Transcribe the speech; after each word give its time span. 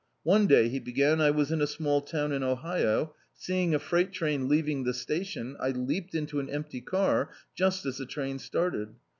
One 0.23 0.47
day," 0.47 0.67
he 0.67 0.79
began, 0.79 1.21
"I 1.21 1.29
was 1.29 1.51
in 1.51 1.61
a 1.61 1.67
small 1.67 2.01
town 2.01 2.31
in 2.31 2.41
Ohio. 2.41 3.13
Seeing 3.35 3.75
a 3.75 3.77
freight 3.77 4.11
train 4.11 4.49
leaving 4.49 4.83
the 4.83 4.95
station, 4.95 5.55
I 5.59 5.69
leaped 5.69 6.15
into 6.15 6.39
an 6.39 6.49
empty 6.49 6.81
car, 6.81 7.29
just 7.53 7.85
as 7.85 7.99
the 7.99 8.07
train 8.07 8.39
started. 8.39 8.95